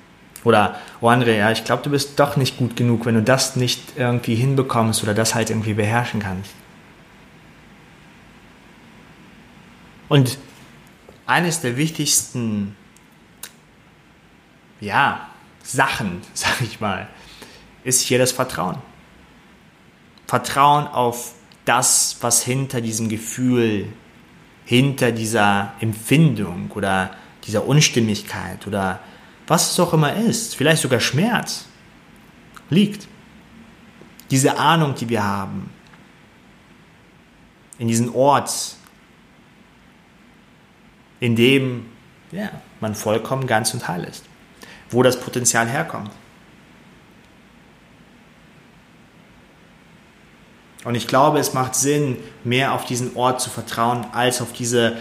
Oder, 0.44 0.76
oh 1.00 1.08
André, 1.08 1.36
ja, 1.36 1.52
ich 1.52 1.64
glaube, 1.64 1.84
du 1.84 1.90
bist 1.90 2.18
doch 2.18 2.36
nicht 2.36 2.58
gut 2.58 2.76
genug, 2.76 3.06
wenn 3.06 3.14
du 3.14 3.22
das 3.22 3.54
nicht 3.54 3.96
irgendwie 3.96 4.34
hinbekommst 4.34 5.02
oder 5.02 5.14
das 5.14 5.34
halt 5.34 5.50
irgendwie 5.50 5.74
beherrschen 5.74 6.20
kannst. 6.20 6.50
Und 10.08 10.38
eines 11.26 11.60
der 11.60 11.76
wichtigsten, 11.76 12.76
ja, 14.80 15.28
Sachen, 15.62 16.20
sag 16.34 16.60
ich 16.60 16.80
mal, 16.80 17.08
ist 17.84 18.00
hier 18.00 18.18
das 18.18 18.32
Vertrauen. 18.32 18.76
Vertrauen 20.32 20.86
auf 20.86 21.34
das, 21.66 22.16
was 22.22 22.42
hinter 22.42 22.80
diesem 22.80 23.10
Gefühl, 23.10 23.92
hinter 24.64 25.12
dieser 25.12 25.74
Empfindung 25.80 26.70
oder 26.70 27.10
dieser 27.44 27.66
Unstimmigkeit 27.66 28.66
oder 28.66 29.00
was 29.46 29.72
es 29.72 29.78
auch 29.78 29.92
immer 29.92 30.14
ist, 30.14 30.56
vielleicht 30.56 30.80
sogar 30.80 31.00
Schmerz, 31.00 31.66
liegt. 32.70 33.08
Diese 34.30 34.58
Ahnung, 34.58 34.94
die 34.94 35.10
wir 35.10 35.22
haben, 35.22 35.68
in 37.76 37.88
diesen 37.88 38.08
Ort, 38.14 38.76
in 41.20 41.36
dem 41.36 41.90
ja, 42.30 42.52
man 42.80 42.94
vollkommen 42.94 43.46
ganz 43.46 43.74
und 43.74 43.86
heil 43.86 44.04
ist, 44.04 44.24
wo 44.88 45.02
das 45.02 45.20
Potenzial 45.20 45.68
herkommt. 45.68 46.10
Und 50.84 50.94
ich 50.94 51.06
glaube, 51.06 51.38
es 51.38 51.54
macht 51.54 51.74
Sinn, 51.74 52.16
mehr 52.44 52.72
auf 52.72 52.84
diesen 52.84 53.14
Ort 53.16 53.40
zu 53.40 53.50
vertrauen, 53.50 54.06
als 54.12 54.40
auf 54.40 54.52
diese 54.52 54.96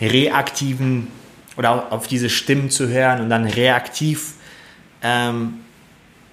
reaktiven 0.00 1.08
oder 1.56 1.92
auf 1.92 2.06
diese 2.06 2.30
Stimmen 2.30 2.70
zu 2.70 2.88
hören 2.88 3.20
und 3.20 3.30
dann 3.30 3.44
reaktiv 3.44 4.34
ähm, 5.02 5.60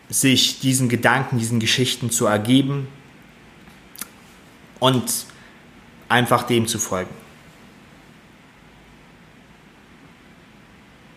sich 0.10 0.60
diesen 0.60 0.90
Gedanken, 0.90 1.38
diesen 1.38 1.60
Geschichten 1.60 2.12
zu 2.12 2.26
ergeben 2.26 2.88
und 4.80 5.26
einfach 6.10 6.44
dem 6.44 6.68
zu 6.68 6.80
folgen. 6.80 7.14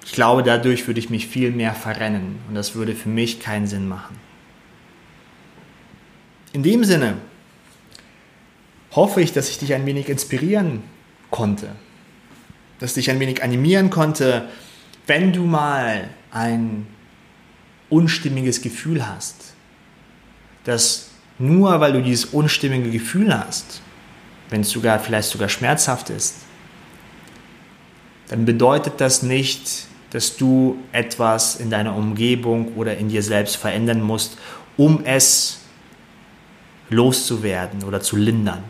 Ich 0.07 0.13
glaube, 0.13 0.43
dadurch 0.43 0.87
würde 0.87 1.01
ich 1.01 1.11
mich 1.11 1.27
viel 1.27 1.51
mehr 1.51 1.75
verrennen 1.75 2.39
und 2.49 2.55
das 2.55 2.75
würde 2.75 2.95
für 2.95 3.09
mich 3.09 3.41
keinen 3.41 3.67
Sinn 3.67 3.89
machen. 3.89 4.17
In 6.53 6.63
dem 6.63 6.85
Sinne 6.85 7.17
hoffe 8.95 9.21
ich, 9.21 9.33
dass 9.33 9.49
ich 9.51 9.59
dich 9.59 9.75
ein 9.75 9.87
wenig 9.87 10.09
inspirieren 10.09 10.83
konnte, 11.31 11.71
dass 12.79 12.95
dich 12.95 13.11
ein 13.11 13.21
wenig 13.21 13.43
animieren 13.43 13.91
konnte, 13.91 14.49
wenn 15.07 15.33
du 15.33 15.45
mal 15.45 16.09
ein 16.31 16.87
unstimmiges 17.91 18.63
Gefühl 18.63 19.07
hast, 19.07 19.55
dass 20.65 21.11
nur 21.39 21.81
weil 21.81 21.93
du 21.93 22.03
dieses 22.03 22.27
unstimmige 22.27 22.91
Gefühl 22.91 23.37
hast, 23.37 23.81
wenn 24.51 24.63
es 24.63 24.71
sogar 24.71 24.99
vielleicht 24.99 25.31
sogar 25.31 25.49
schmerzhaft 25.49 26.11
ist, 26.11 26.37
dann 28.29 28.45
bedeutet 28.45 29.01
das 29.01 29.23
nicht, 29.23 29.87
dass 30.11 30.37
du 30.37 30.79
etwas 30.93 31.57
in 31.57 31.71
deiner 31.71 31.97
Umgebung 31.97 32.75
oder 32.77 32.97
in 32.97 33.09
dir 33.09 33.23
selbst 33.23 33.57
verändern 33.57 34.01
musst, 34.01 34.39
um 34.77 35.05
es 35.05 35.61
loszuwerden 36.89 37.83
oder 37.83 38.01
zu 38.01 38.17
lindern. 38.17 38.63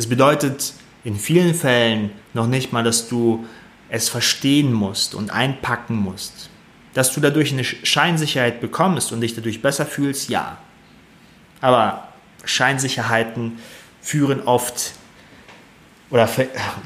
Das 0.00 0.08
bedeutet 0.08 0.72
in 1.04 1.14
vielen 1.14 1.54
Fällen 1.54 2.10
noch 2.32 2.46
nicht 2.46 2.72
mal, 2.72 2.82
dass 2.82 3.10
du 3.10 3.44
es 3.90 4.08
verstehen 4.08 4.72
musst 4.72 5.14
und 5.14 5.30
einpacken 5.30 5.94
musst. 5.94 6.48
Dass 6.94 7.12
du 7.12 7.20
dadurch 7.20 7.52
eine 7.52 7.64
Scheinsicherheit 7.64 8.62
bekommst 8.62 9.12
und 9.12 9.20
dich 9.20 9.34
dadurch 9.34 9.60
besser 9.60 9.84
fühlst, 9.84 10.30
ja. 10.30 10.56
Aber 11.60 12.08
Scheinsicherheiten 12.46 13.58
führen 14.00 14.40
oft 14.40 14.92
oder 16.08 16.26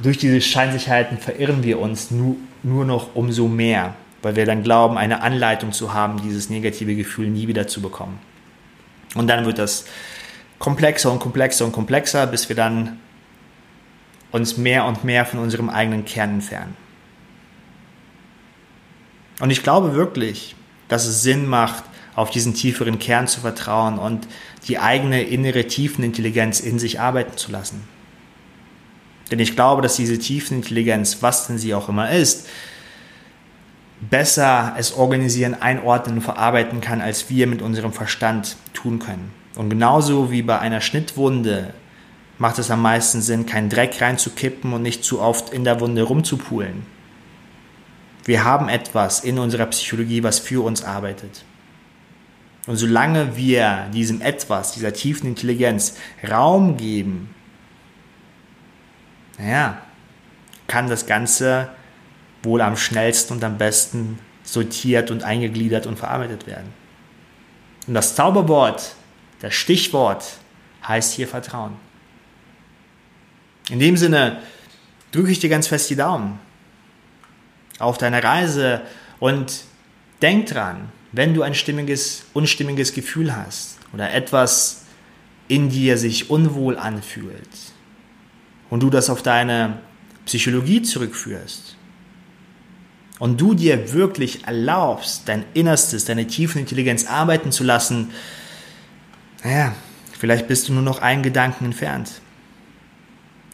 durch 0.03 0.19
diese 0.19 0.41
Scheinsicherheiten 0.41 1.19
verirren 1.19 1.63
wir 1.63 1.79
uns 1.79 2.11
nur, 2.11 2.35
nur 2.65 2.85
noch 2.85 3.15
umso 3.15 3.47
mehr, 3.47 3.95
weil 4.23 4.35
wir 4.35 4.45
dann 4.45 4.65
glauben, 4.65 4.99
eine 4.99 5.23
Anleitung 5.23 5.71
zu 5.71 5.95
haben, 5.95 6.21
dieses 6.21 6.51
negative 6.51 6.97
Gefühl 6.97 7.29
nie 7.29 7.47
wieder 7.47 7.69
zu 7.69 7.81
bekommen. 7.81 8.19
Und 9.15 9.29
dann 9.29 9.47
wird 9.47 9.61
das 9.61 9.85
komplexer 10.65 11.13
und 11.13 11.19
komplexer 11.19 11.67
und 11.67 11.73
komplexer, 11.73 12.27
bis 12.27 12.49
wir 12.49 12.57
dann 12.57 12.99
uns 14.33 14.57
mehr 14.57 14.87
und 14.87 15.05
mehr 15.05 15.27
von 15.27 15.41
unserem 15.41 15.69
eigenen 15.69 16.07
Kern 16.07 16.31
entfernen. 16.37 16.75
Und 19.41 19.51
ich 19.51 19.63
glaube 19.63 19.93
wirklich, 19.95 20.57
dass 20.89 21.05
es 21.05 21.23
Sinn 21.23 21.47
macht, 21.47 21.85
auf 22.17 22.31
diesen 22.31 22.55
tieferen 22.55 22.99
Kern 22.99 23.29
zu 23.29 23.43
vertrauen 23.43 23.99
und 23.99 24.27
die 24.67 24.79
eigene 24.79 25.25
innere 25.25 25.67
Tiefenintelligenz 25.67 26.61
in 26.61 26.79
sich 26.79 26.99
arbeiten 26.99 27.37
zu 27.37 27.53
lassen. 27.53 27.87
Denn 29.31 29.41
ich 29.41 29.57
glaube, 29.57 29.83
dass 29.83 29.97
diese 29.97 30.19
Tiefenintelligenz, 30.19 31.19
was 31.21 31.47
denn 31.47 31.59
sie 31.59 31.75
auch 31.75 31.91
immer 31.91 32.11
ist, 32.11 32.49
besser 34.01 34.75
es 34.79 34.95
organisieren, 34.95 35.61
einordnen 35.61 36.17
und 36.17 36.23
verarbeiten 36.23 36.81
kann, 36.81 37.03
als 37.03 37.29
wir 37.29 37.47
mit 37.49 37.61
unserem 37.61 37.93
Verstand 37.93 38.57
tun 38.73 38.99
können. 38.99 39.44
Und 39.57 39.71
genauso 39.71 40.31
wie 40.31 40.43
bei 40.43 40.59
einer 40.59 40.81
Schnittwunde 40.81 41.75
macht 42.39 42.59
es 42.59 42.71
am 42.71 42.83
meisten 42.83 43.23
Sinn, 43.23 43.47
keinen 43.47 43.71
Dreck 43.71 44.01
reinzukippen 44.01 44.73
und 44.73 44.83
nicht 44.83 45.05
zu 45.05 45.21
oft 45.21 45.51
in 45.53 45.65
der 45.65 45.81
Wunde 45.81 46.03
rumzupulen. 46.03 46.87
Wir 48.25 48.45
haben 48.45 48.69
etwas 48.69 49.21
in 49.23 49.39
unserer 49.39 49.67
Psychologie, 49.67 50.23
was 50.23 50.39
für 50.39 50.65
uns 50.65 50.83
arbeitet. 50.83 51.45
Und 52.67 52.77
solange 52.77 53.37
wir 53.37 53.89
diesem 53.93 54.23
etwas, 54.23 54.73
dieser 54.73 54.95
tiefen 54.95 55.27
Intelligenz 55.29 55.97
Raum 56.29 56.77
geben, 56.77 57.35
naja, 59.39 59.83
kann 60.67 60.89
das 60.89 61.07
Ganze 61.07 61.69
wohl 62.43 62.63
am 62.63 62.77
schnellsten 62.77 63.35
und 63.35 63.45
am 63.45 63.59
besten 63.59 64.19
sortiert 64.43 65.11
und 65.11 65.23
eingegliedert 65.23 65.87
und 65.87 65.99
verarbeitet 65.99 66.47
werden. 66.47 66.73
Und 67.87 67.95
das 67.95 68.15
Zauberwort, 68.15 68.95
das 69.41 69.55
Stichwort 69.55 70.25
heißt 70.87 71.15
hier 71.15 71.29
Vertrauen. 71.29 71.77
In 73.71 73.79
dem 73.79 73.97
Sinne 73.97 74.43
drücke 75.13 75.31
ich 75.31 75.39
dir 75.39 75.49
ganz 75.49 75.67
fest 75.67 75.89
die 75.91 75.97
Daumen 75.97 76.39
auf 77.79 77.99
deiner 77.99 78.23
Reise 78.23 78.83
und 79.21 79.65
denk 80.23 80.47
dran, 80.47 80.93
wenn 81.13 81.35
du 81.35 81.43
ein 81.43 81.55
stimmiges, 81.55 82.27
unstimmiges 82.33 82.93
Gefühl 82.93 83.35
hast 83.35 83.79
oder 83.93 84.13
etwas 84.13 84.85
in 85.49 85.71
dir 85.71 85.99
sich 85.99 86.31
unwohl 86.31 86.77
anfühlt 86.77 87.49
und 88.71 88.83
du 88.83 88.91
das 88.91 89.11
auf 89.11 89.23
deine 89.23 89.79
Psychologie 90.27 90.83
zurückführst 90.83 91.77
und 93.19 93.41
du 93.41 93.55
dir 93.55 93.93
wirklich 93.93 94.47
erlaubst, 94.47 95.29
dein 95.29 95.45
Innerstes, 95.55 96.05
deine 96.05 96.27
tiefen 96.27 96.59
Intelligenz 96.59 97.07
arbeiten 97.07 97.53
zu 97.53 97.63
lassen, 97.63 98.11
naja, 99.45 99.75
Vielleicht 100.25 100.49
bist 100.49 100.69
du 100.69 100.73
nur 100.73 100.81
noch 100.81 101.03
einen 101.03 101.23
Gedanken 101.23 101.67
entfernt. 101.67 102.23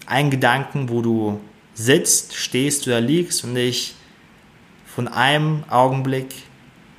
Ein 0.06 0.30
Gedanken, 0.30 0.88
wo 0.88 1.02
du 1.02 1.40
sitzt, 1.74 2.36
stehst 2.36 2.86
oder 2.86 3.00
liegst 3.00 3.42
und 3.42 3.56
dich 3.56 3.96
von 4.86 5.08
einem 5.08 5.64
Augenblick 5.68 6.32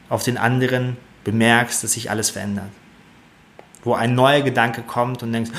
auf 0.09 0.23
den 0.23 0.37
anderen 0.37 0.97
bemerkst, 1.23 1.85
dass 1.85 1.93
sich 1.93 2.09
alles 2.09 2.31
verändert. 2.31 2.69
Wo 3.85 3.93
ein 3.93 4.13
neuer 4.13 4.41
Gedanke 4.41 4.81
kommt 4.81 5.23
und 5.23 5.31
denkst, 5.31 5.51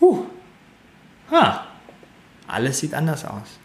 huh, 0.00 0.26
ah, 1.32 1.62
alles 2.46 2.78
sieht 2.78 2.94
anders 2.94 3.24
aus. 3.24 3.58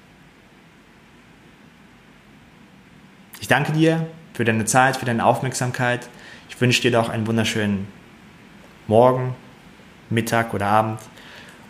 Ich 3.39 3.47
danke 3.47 3.71
dir 3.71 4.07
für 4.33 4.45
deine 4.45 4.65
Zeit, 4.65 4.97
für 4.97 5.05
deine 5.05 5.25
Aufmerksamkeit. 5.25 6.09
Ich 6.49 6.59
wünsche 6.59 6.81
dir 6.81 6.89
doch 6.89 7.09
einen 7.09 7.27
wunderschönen 7.27 7.87
Morgen, 8.87 9.35
Mittag 10.09 10.53
oder 10.53 10.67
Abend 10.67 10.99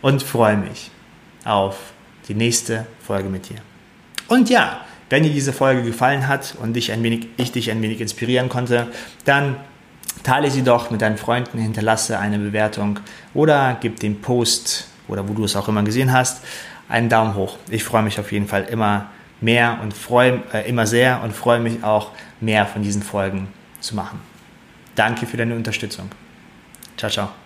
und 0.01 0.23
freue 0.23 0.58
mich 0.58 0.91
auf 1.45 1.93
die 2.28 2.34
nächste 2.34 2.86
Folge 3.01 3.30
mit 3.30 3.49
dir. 3.49 3.58
Und 4.28 4.49
ja, 4.49 4.82
wenn 5.10 5.23
dir 5.23 5.32
diese 5.32 5.54
Folge 5.54 5.84
gefallen 5.84 6.28
hat 6.28 6.56
und 6.62 6.73
dich 6.73 6.91
ein 6.91 7.04
wenig, 7.04 7.28
ich 7.38 7.51
dich 7.51 7.69
ein 7.71 7.82
wenig 7.82 8.01
inspirieren 8.01 8.49
konnte, 8.49 8.88
dann 9.23 9.58
teile 10.23 10.49
sie 10.49 10.63
doch 10.63 10.89
mit 10.89 11.01
deinen 11.01 11.17
Freunden, 11.17 11.60
hinterlasse 11.60 12.17
eine 12.17 12.39
Bewertung 12.39 12.99
oder 13.34 13.78
gib 13.80 13.99
dem 13.99 14.21
Post 14.21 14.88
oder 15.08 15.28
wo 15.30 15.34
du 15.34 15.43
es 15.43 15.56
auch 15.56 15.67
immer 15.67 15.84
gesehen 15.84 16.12
hast, 16.12 16.43
einen 16.89 17.10
Daumen 17.10 17.36
hoch. 17.36 17.58
Ich 17.69 17.84
freue 17.84 18.01
mich 18.01 18.19
auf 18.19 18.32
jeden 18.32 18.47
Fall 18.47 18.63
immer 18.63 19.08
mehr 19.41 19.80
und 19.82 19.93
freue 19.93 20.41
äh, 20.54 20.67
immer 20.67 20.88
sehr 20.88 21.21
und 21.23 21.34
freue 21.34 21.60
mich 21.60 21.84
auch 21.84 22.12
mehr 22.39 22.65
von 22.65 22.82
diesen 22.82 23.04
Folgen 23.04 23.47
zu 23.80 23.95
machen. 23.95 24.19
Danke 24.95 25.25
für 25.28 25.38
deine 25.38 25.56
Unterstützung. 25.56 26.10
Ciao 26.95 27.10
ciao. 27.10 27.44